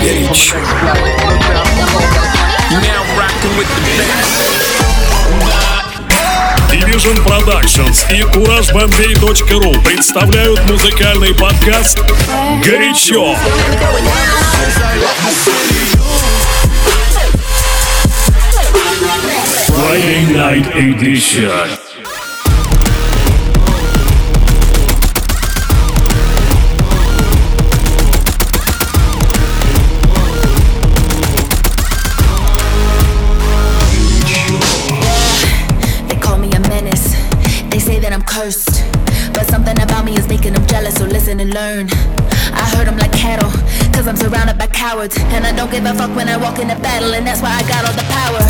[0.00, 0.56] Горячо.
[6.70, 11.98] Division Productions и CourageBombay.ru представляют музыкальный подкаст
[12.64, 13.34] «Горячо».
[19.66, 21.93] Friday Night Edition.
[41.54, 41.86] Learn.
[42.50, 43.46] I hurt them like cattle,
[43.94, 45.14] cause I'm surrounded by cowards.
[45.30, 47.54] And I don't give a fuck when I walk in the battle, and that's why
[47.54, 48.42] I got all the power.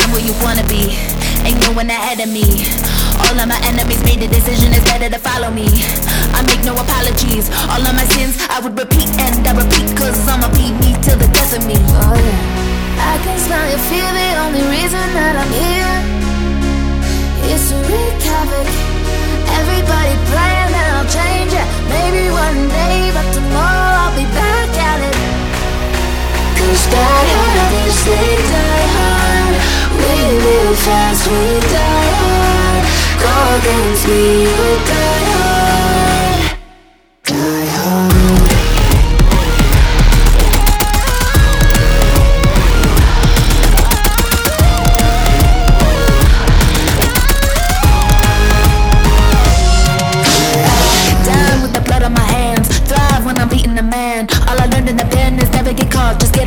[0.00, 0.96] I'm where you wanna be,
[1.44, 2.64] ain't no one ahead of me.
[3.20, 5.68] All of my enemies made the decision, it's better to follow me.
[6.32, 10.16] I make no apologies, all of my sins I would repeat and I repeat, cause
[10.24, 11.76] I'ma beat me till the death of me.
[12.00, 13.12] Oh yeah.
[13.12, 15.96] I can smell your fear, the only reason that I'm here
[17.52, 18.68] is to wreak havoc.
[19.52, 20.61] Everybody praying that
[21.02, 21.66] I'll change it.
[21.90, 25.16] Maybe one day, but tomorrow I'll be back at it.
[26.54, 29.54] Cause die hard is they die hard.
[29.98, 30.14] We
[30.46, 32.82] live fast, we die hard.
[33.18, 35.41] Go against me, you die hard.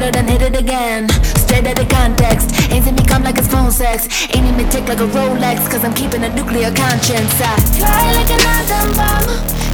[0.06, 1.10] It and hit it again.
[1.36, 2.54] Straight out of context.
[2.70, 4.08] Ain't me come like it's phone sex.
[4.34, 5.66] Ain't even tick like a Rolex.
[5.70, 7.34] Cause I'm keeping a nuclear conscience.
[7.42, 9.26] I fly like an atom bomb.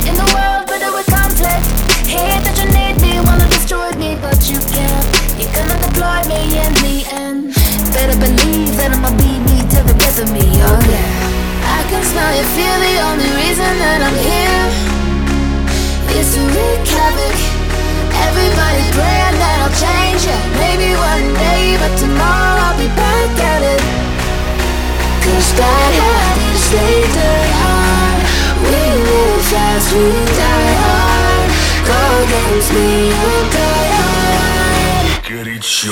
[0.07, 1.63] In the world, but with conflict.
[2.07, 5.07] Hate that you need me, wanna destroy me, but you can't.
[5.35, 7.39] You cannot deploy me in the end.
[7.91, 10.47] Better believe that I'ma be me till the death of me.
[10.63, 11.75] Oh yeah.
[11.75, 14.63] I can smell your fear, the only reason that I'm here
[16.19, 17.50] is to wreak havoc.
[18.31, 20.23] Everybody praying that I'll change,
[20.55, 23.83] Maybe one day, but tomorrow I'll be back at it.
[25.19, 27.35] Cause God had this later
[28.63, 28.79] We
[29.51, 31.51] fast, we die hard.
[31.91, 31.99] Go
[32.71, 33.11] me,
[35.27, 35.91] Get it sure.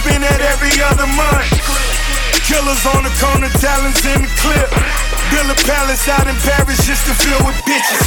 [0.00, 1.50] Spend that every other month.
[2.46, 4.70] Killers on the corner, talents in the clip.
[5.28, 8.02] Build a palace out in Paris just to fill with bitches.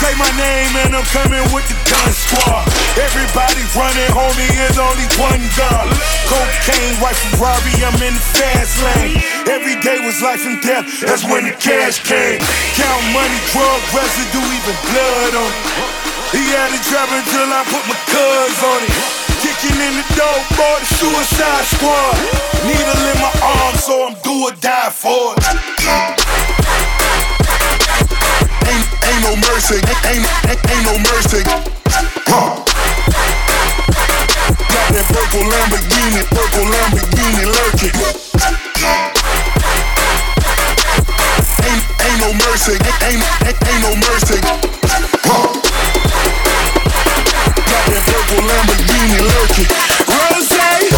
[0.00, 2.64] Say my name and I'm coming with the gun squad.
[2.96, 5.86] Everybody running, homie, is only one gun.
[6.30, 9.18] Cocaine, white Ferrari, I'm in the fast lane.
[9.50, 12.40] Every day was life and death, that's when the cash came.
[12.78, 16.02] Count money, drug residue, even blood on it.
[16.32, 19.21] He had it driving until I put my cuz on it.
[21.02, 22.14] Suicide squad.
[22.62, 25.42] Needle in my arm, so I'm do or die for it.
[28.70, 31.42] Ain't, ain't no mercy, ain't, ain't, ain't no mercy.
[32.30, 32.54] Huh.
[34.70, 37.94] Got that purple Lamborghini, purple Lamborghini lurking.
[41.66, 42.78] Ain't, ain't no mercy,
[43.10, 44.38] ain't, ain't, ain't no mercy.
[45.26, 45.50] Huh.
[47.58, 50.01] Got that purple Lamborghini lurking.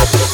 [0.04, 0.33] Thank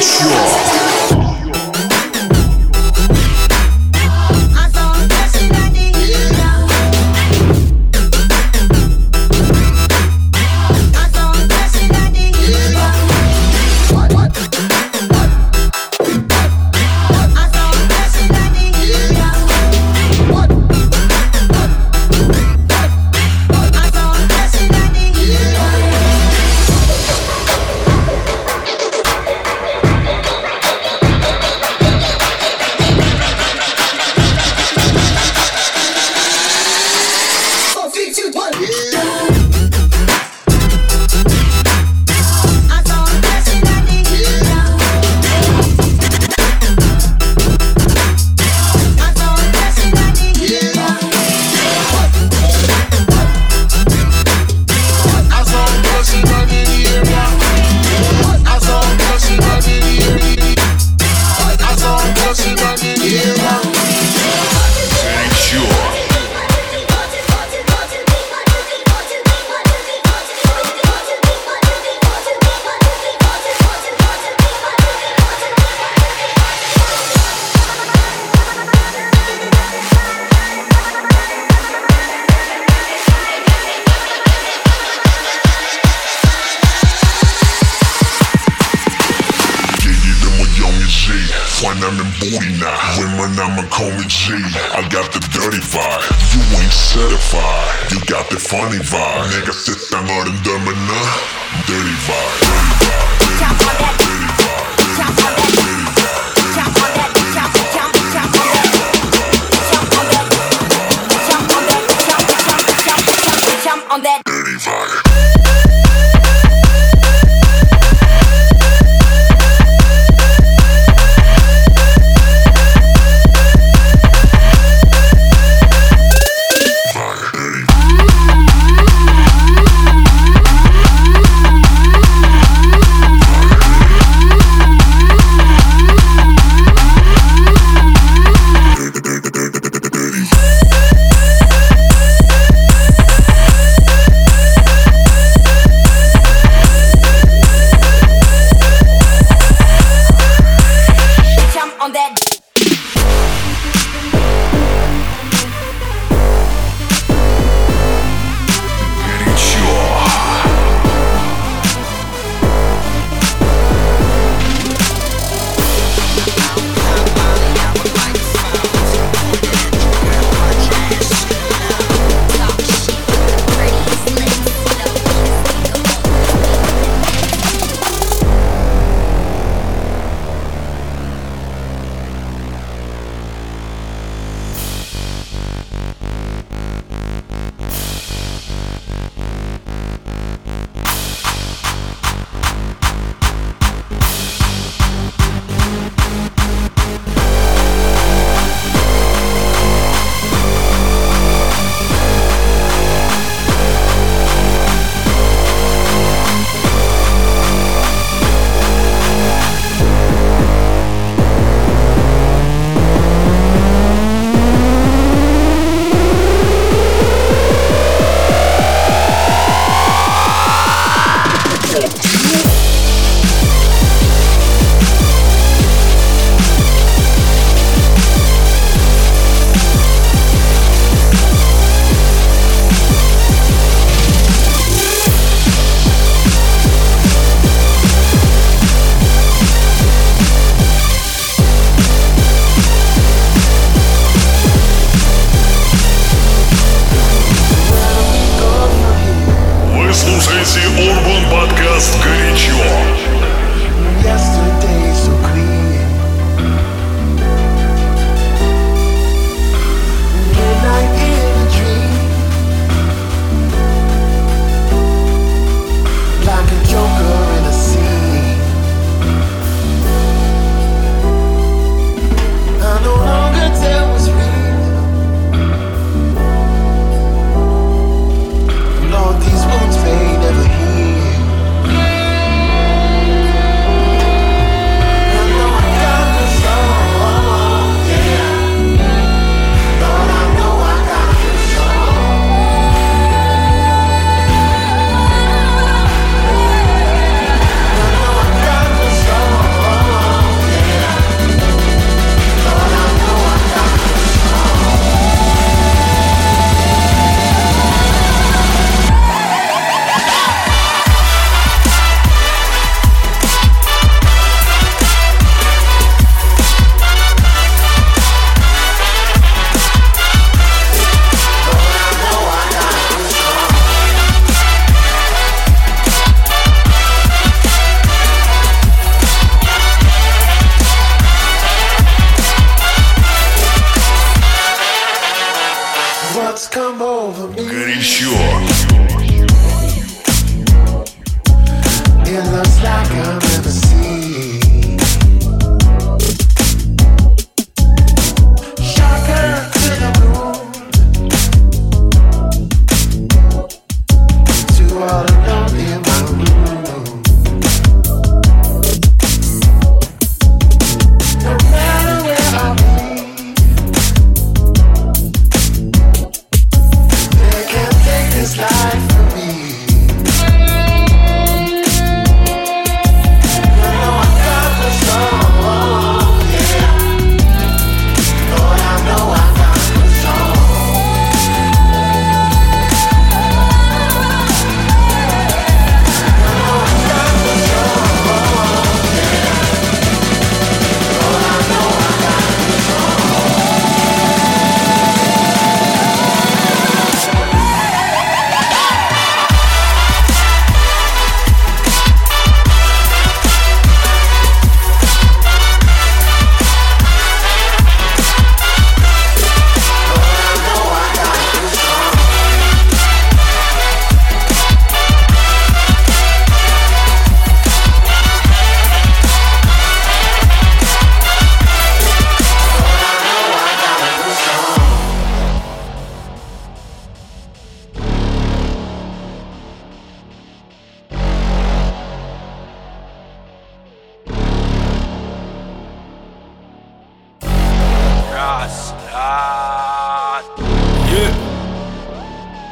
[0.00, 0.67] bless.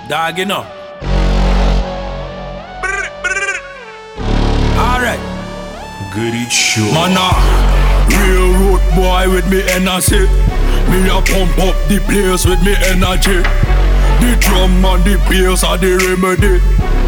[0.08, 0.66] Dog, you know.
[4.78, 5.20] Alright.
[6.14, 6.84] Горячо.
[6.94, 7.30] Mana,
[8.20, 10.28] real road boy with me energy.
[10.90, 13.42] Me a pump up the place with me energy.
[14.22, 16.60] The drum and the bass are the remedy.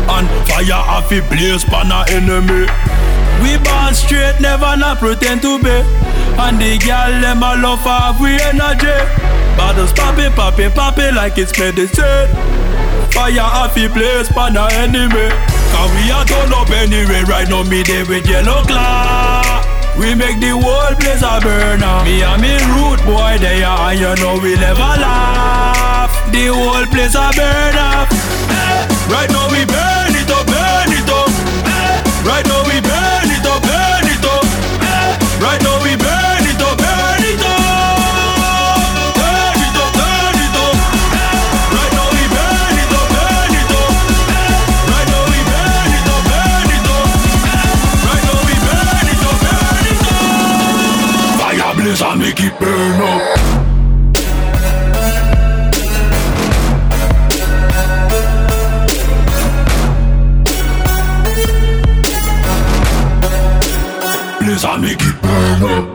[0.09, 2.67] And fire off the blaze pan a enemy.
[3.41, 5.83] We born straight, never not pretend to be.
[6.39, 9.36] And the girl them a love have we energy.
[9.58, 12.30] Bottles popping, popping, popping like it's medicine.
[13.10, 15.28] Fire the place pan a enemy.
[15.74, 17.22] Cause we a turn up anyway.
[17.26, 19.42] Right now me there with Yellow Claw.
[19.98, 22.04] We make the whole place a burner.
[22.06, 26.14] Me and me root boy there, and you know we never laugh.
[26.30, 28.06] The whole place a burn up.
[28.14, 31.32] Eh, Right now we burn it up, burn it up.
[31.66, 34.46] Eh, Right now we burn it up, burn it up.
[34.86, 35.77] Eh, Right now
[51.98, 53.22] Fire blaze and make it burn up.
[64.40, 65.87] Blaze and make it burn up.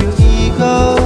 [0.00, 0.97] I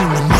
[0.00, 0.37] in the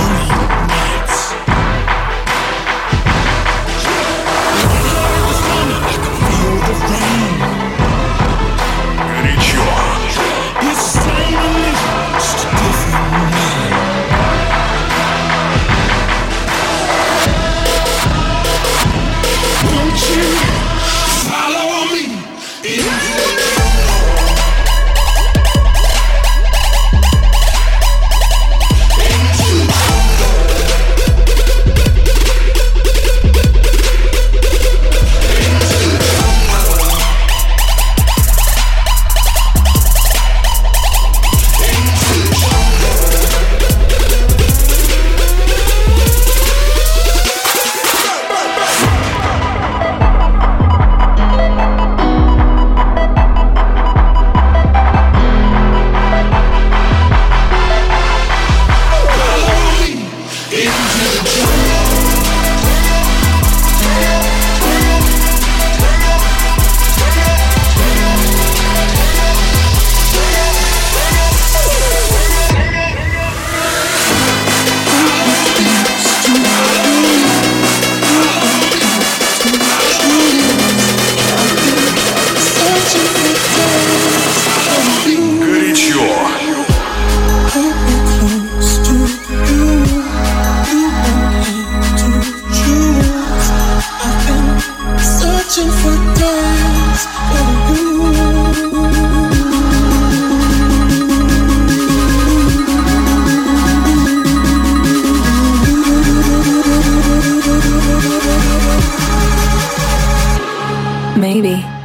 [111.18, 111.77] Maybe.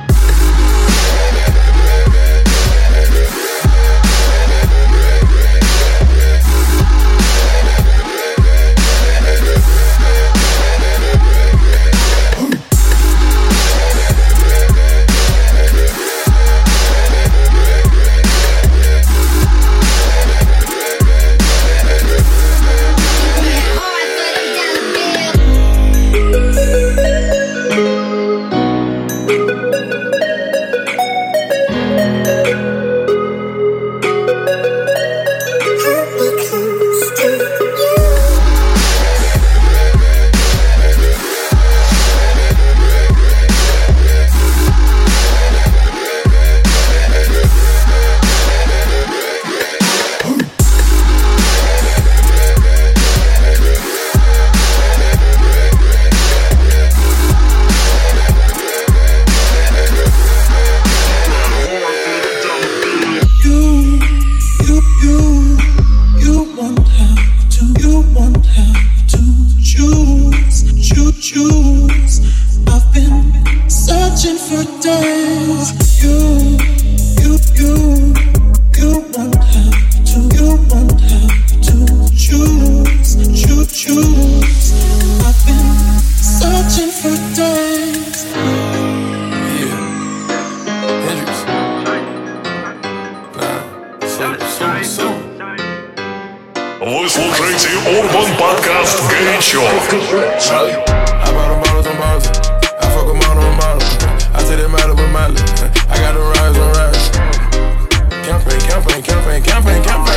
[109.54, 110.13] Campaign, campaign,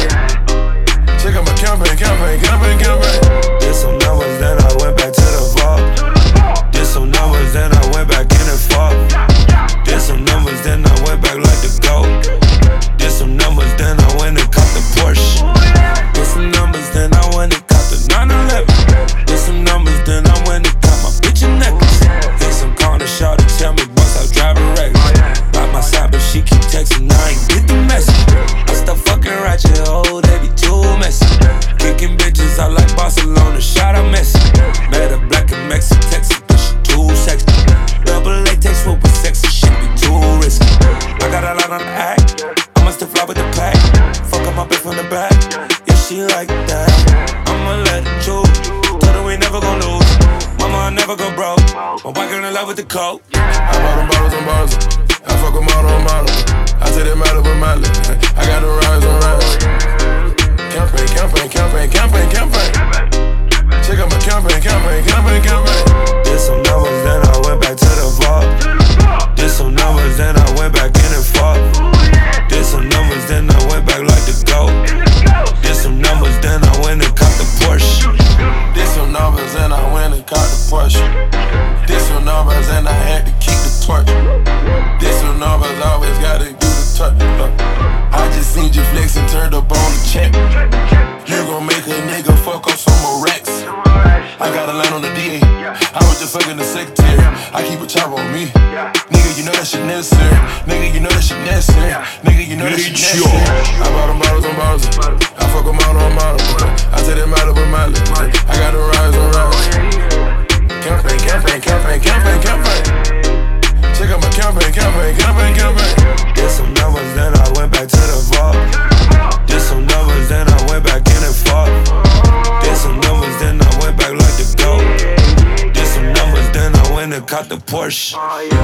[127.87, 128.15] Mars.
[128.17, 128.56] Oh, ah, yeah.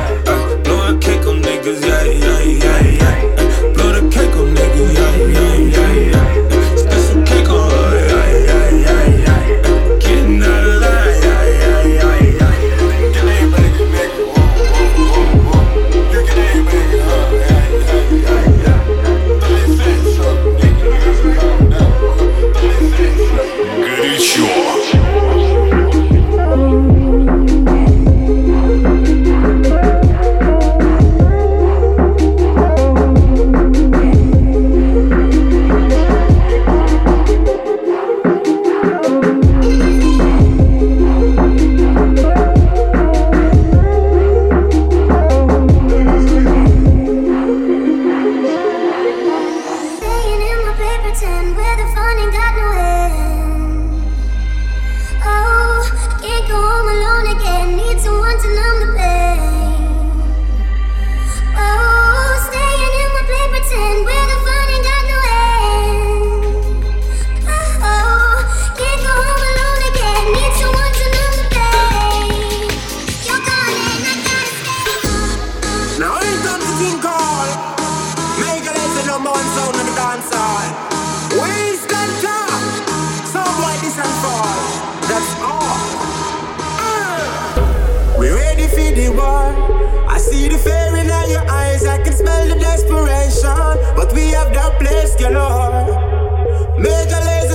[95.23, 96.11] you know.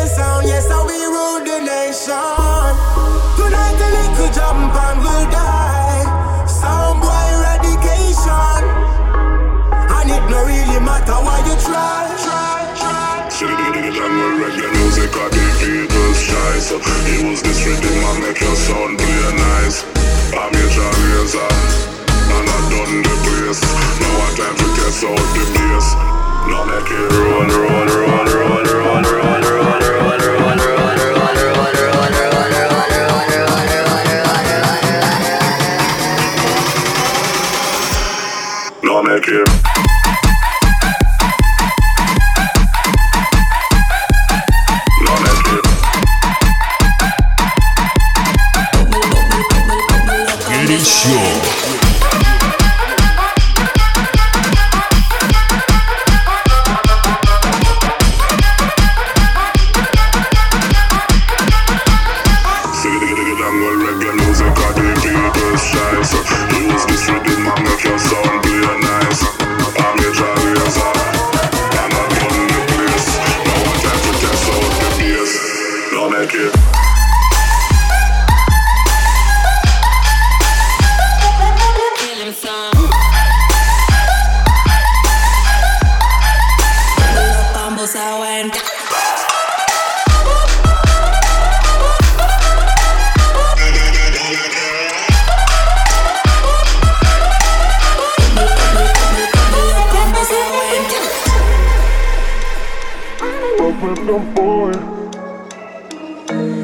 [0.08, 2.72] Sound, yes, I will rule the nation.
[3.36, 6.48] Tonight a little jump and we'll die.
[6.48, 8.64] Sound eradication.
[9.68, 13.28] And it no really matter why you try, try, try.
[13.36, 16.54] Should have been regular music, I can't just shy.
[16.64, 16.80] So
[17.28, 19.84] was this rhythm, I make your sound play nice.
[20.40, 21.20] I'm your Charlie
[22.32, 23.60] and I done the place.
[24.00, 26.17] Now I time to test out the bass.
[26.48, 29.47] No me quiero, run, run, run, run, run, run, run.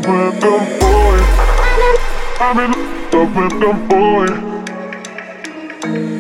[0.08, 1.18] with them boy.
[2.40, 2.72] I'm in
[3.12, 4.28] love with them boy.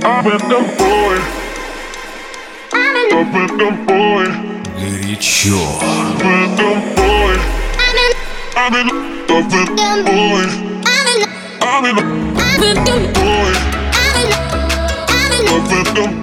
[0.05, 1.17] I'm in love boy.
[2.73, 4.25] I'm in love with them boy.
[4.79, 5.59] Горячо.
[6.17, 7.36] With them boy.
[8.55, 8.88] I'm in
[9.27, 10.45] love with them boy.
[10.86, 13.51] I'm in love with them boy.
[13.99, 14.27] I'm in
[15.45, 16.22] love with them boy.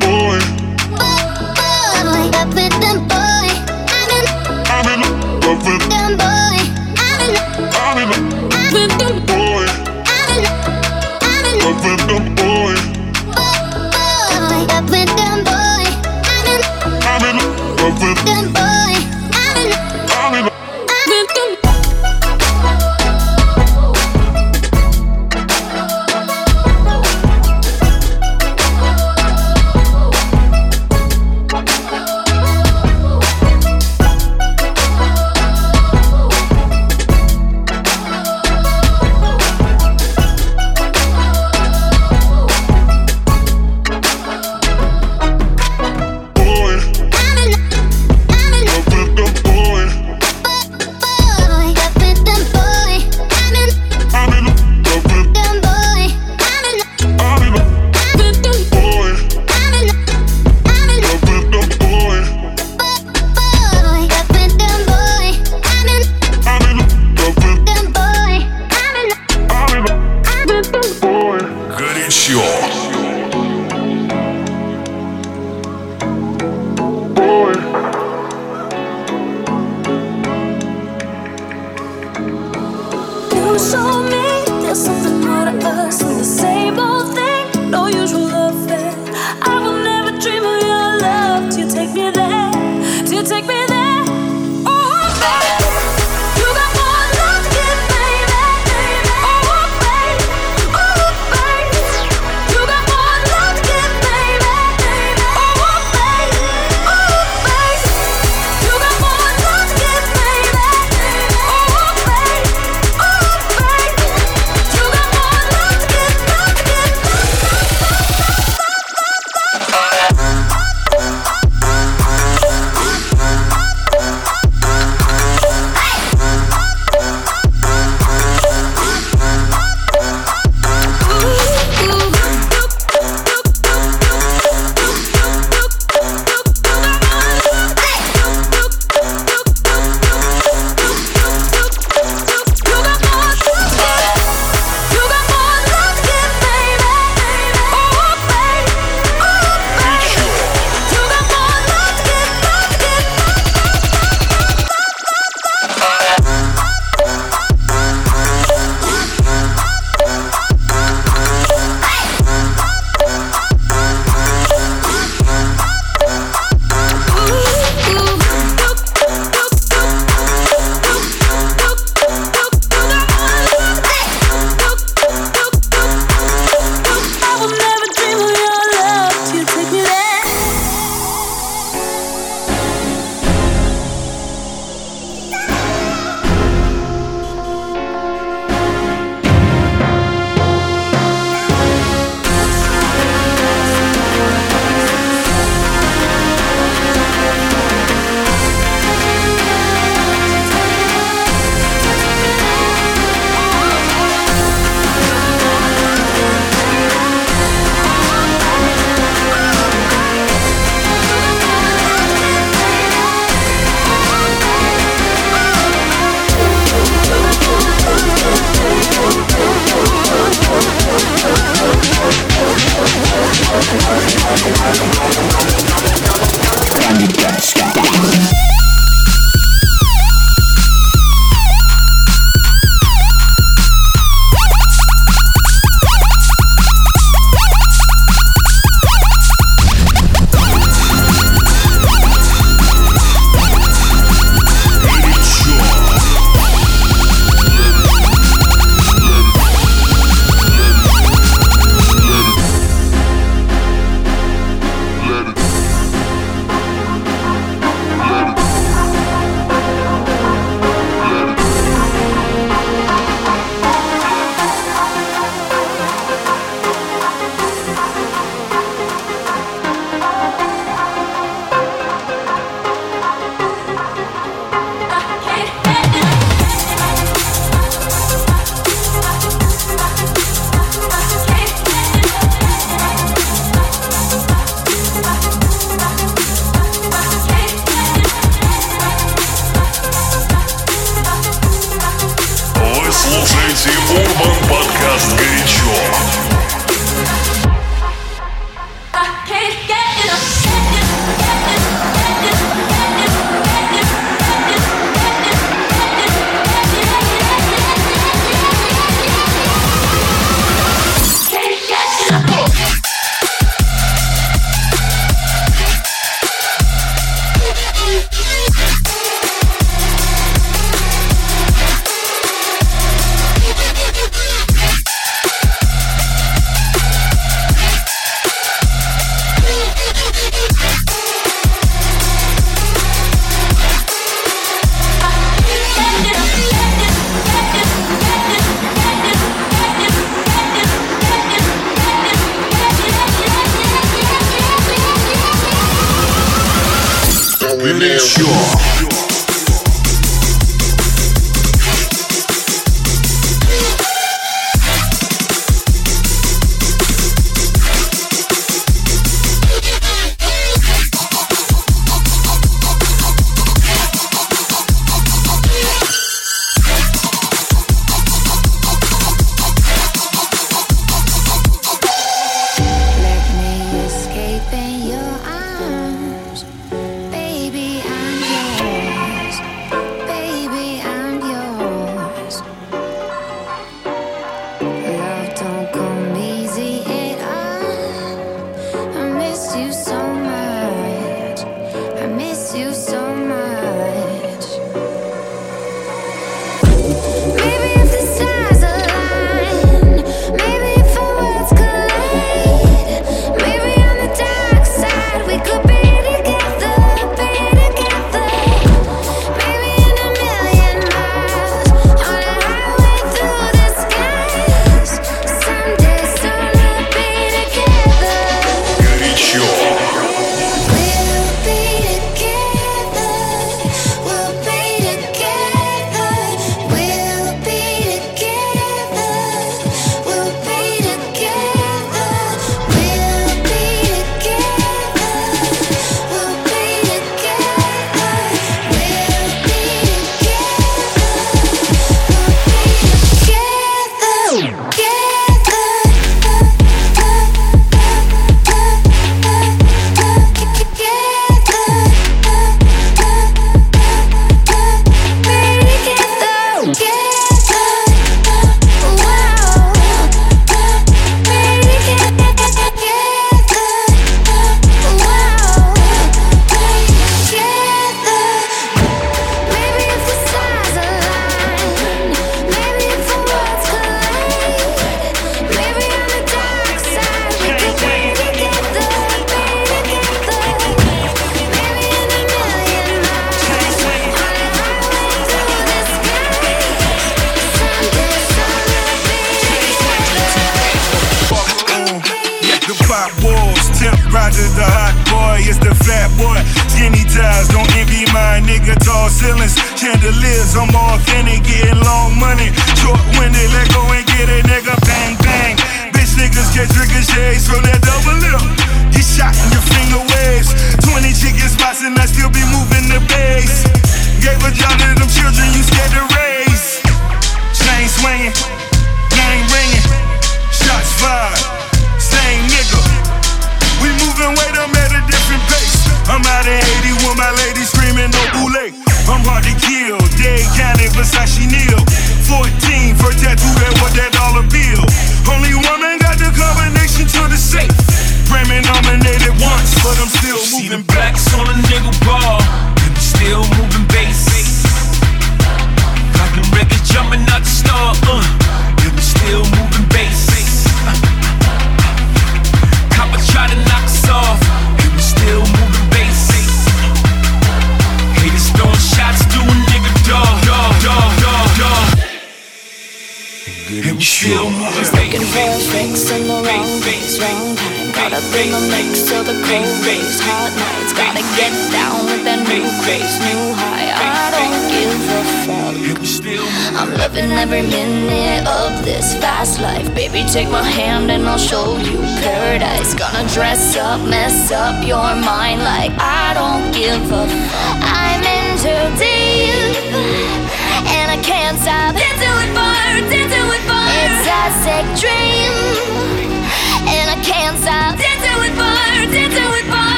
[584.91, 585.70] your mind.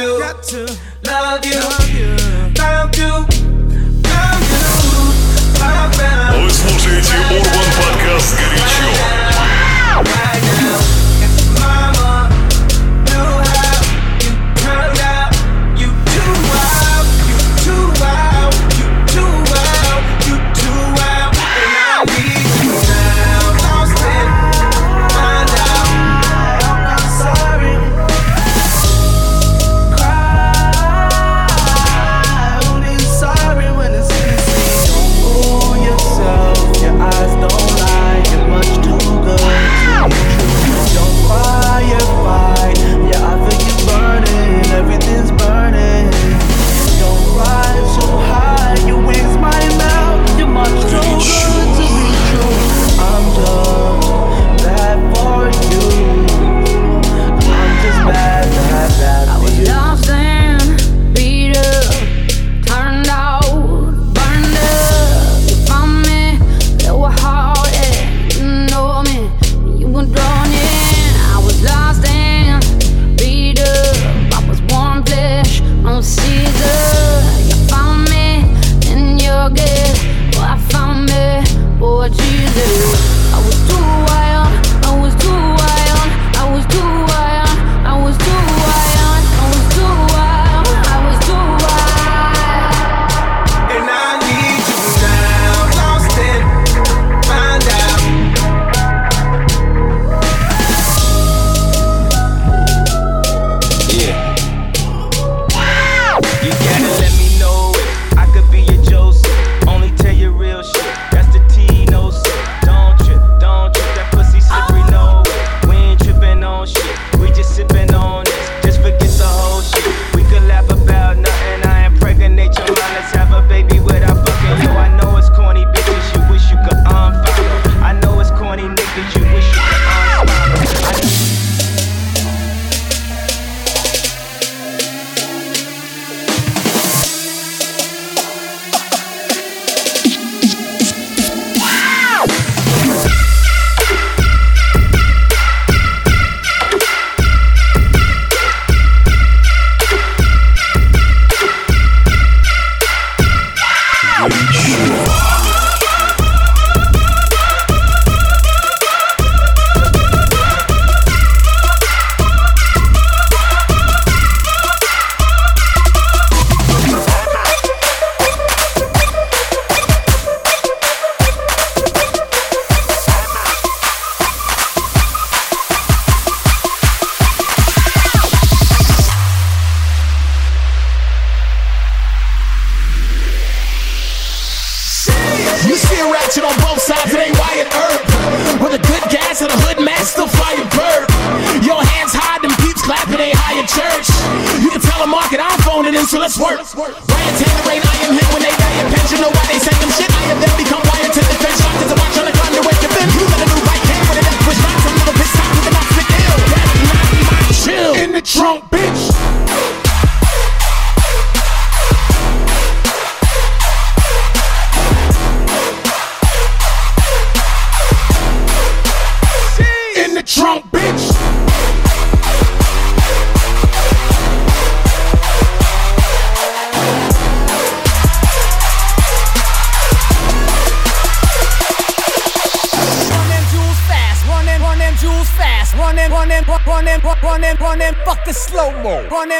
[0.00, 0.64] to, got to
[1.04, 3.29] love you, love you, found you.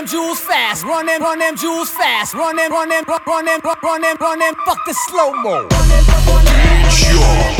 [0.01, 3.45] Them jewels fast, run them, run them jewels fast, run them, run them, run run
[3.45, 5.69] them, run run them, run them, fuck the slow mo.
[6.89, 7.60] Hey.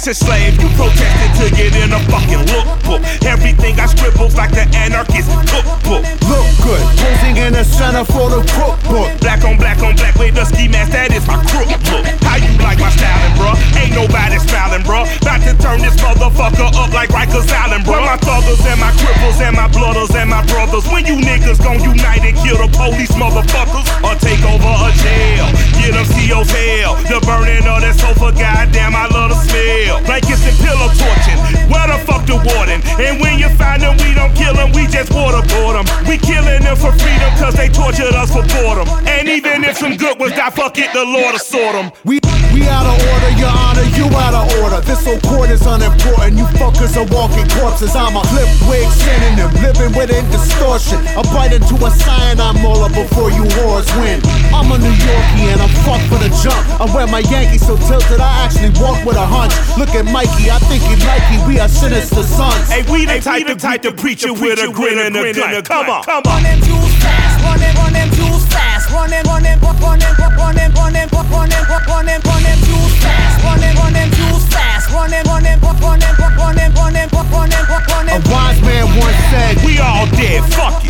[0.00, 3.04] Fashion slave, you protested to get in a fucking lookbook.
[3.20, 6.00] Everything I scribbled like the anarchist cookbook.
[6.24, 9.12] Look good, posing in the center for the cookbook.
[9.20, 12.08] Black on black on black with the ski mask, that is my crook look.
[12.24, 13.60] How you like my styling, bruh?
[13.76, 15.04] Ain't nobody smiling, bruh.
[15.20, 18.00] About to turn this motherfucker up like Rikers Island, bruh.
[18.00, 20.88] My thuggers and my cripples and my blooders and my brothers.
[20.88, 25.44] When you niggas gon' unite and kill the police, motherfuckers, or take over a jail.
[25.76, 26.96] Get them CO's hell.
[27.04, 29.89] The burning of that sofa, goddamn, I love the smell.
[30.06, 31.38] Blankets and pillow torching.
[31.66, 32.78] Where the fuck the warden?
[33.02, 35.86] And when you find them, we don't kill them, we just waterboard them.
[36.06, 38.86] We killing them for freedom, cause they tortured us for boredom.
[39.06, 41.90] And even if some good was die, fuck it, the Lord will sort them.
[42.04, 42.20] We
[42.52, 44.80] we out of order, your honor, you out of order.
[44.82, 46.36] This whole court is unimportant.
[46.36, 47.94] You fuckers are walking corpses.
[47.94, 50.98] I'm a flip wig synonym, living within distortion.
[51.16, 54.20] I bite into a cyanide molar before you whores win.
[54.54, 56.60] I'm a New Yorkie and I'm fucked for the jump.
[56.80, 59.54] I wear my Yankees so tilted, I actually walk with a hunch.
[59.78, 61.22] Look at Mikey, I think he like.
[61.46, 62.68] We are sinister sons.
[62.68, 65.62] Hey, we the type to type to preach you with a grin and a gun.
[65.64, 66.42] Come on, come Run on.
[66.42, 70.14] them jewels fast, run them, run them jewels fast, run them, run them, run them,
[70.36, 72.29] run them, run them, run them, run them, run them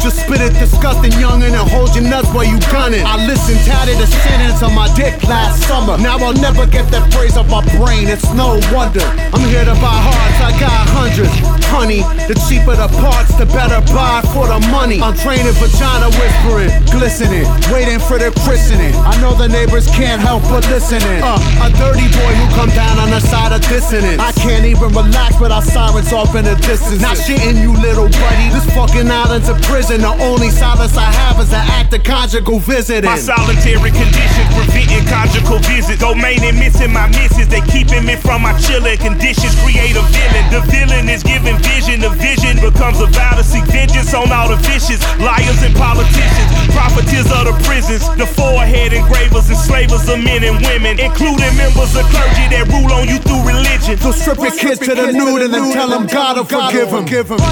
[0.00, 3.04] Just spit it disgusting youngin' and hold your nuts while you gunning.
[3.04, 6.00] I listened tatted the sentence on my dick last summer.
[6.00, 9.04] Now I'll never get that phrase off my brain, it's no wonder.
[9.04, 11.36] I'm here to buy hearts, I got hundreds.
[11.68, 15.04] Honey, the cheaper the parts, the better buy for the money.
[15.04, 18.96] I'm training vagina whispering, glistening, waiting for the christening.
[19.04, 21.20] I know the neighbors can't help but listening.
[21.20, 24.16] Uh, a dirty boy who come down on the side of dissonance.
[24.16, 27.04] I can't even relax without sirens off in the distance.
[27.04, 28.48] Not shitting you, little buddy.
[28.48, 29.89] This fucking island's a prison.
[29.90, 33.10] And the only solace I have is an act of conjugal visiting.
[33.10, 35.98] My solitary conditions preventing conjugal visits.
[35.98, 37.50] Domaining missing my misses.
[37.50, 39.50] They keeping me from my chilling conditions.
[39.66, 40.46] Create a villain.
[40.54, 41.98] The villain is giving vision.
[41.98, 46.48] The vision becomes a vow to seek vengeance on all the vicious liars and politicians.
[46.70, 48.06] Profiteers of the prisons.
[48.14, 53.10] The forehead engravers, enslavers of men and women, including members of clergy that rule on
[53.10, 53.98] you through religion.
[53.98, 57.42] So strip your kids to the nude and then tell them God will forgive them.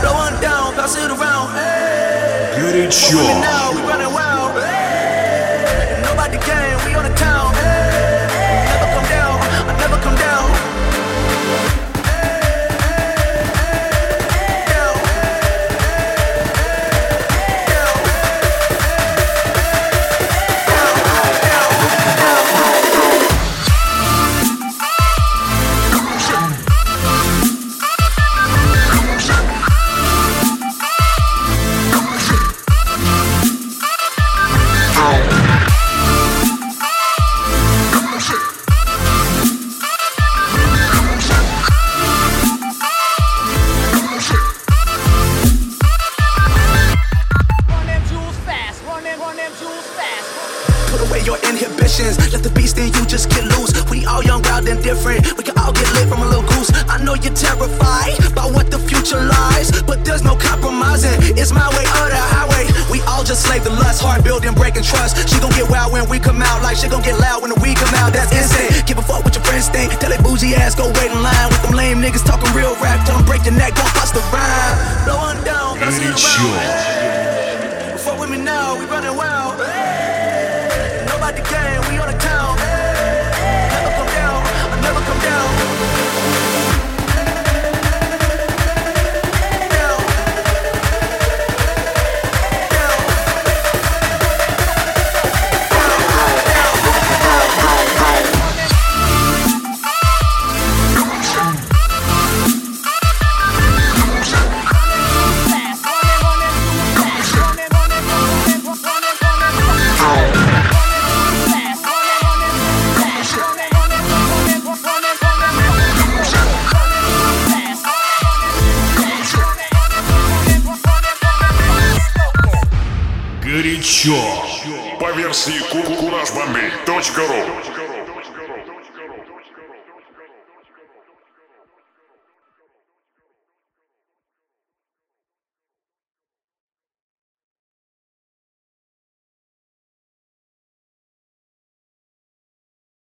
[0.00, 1.54] Blow one down, pass it around.
[1.56, 4.27] Hey, good it, sure.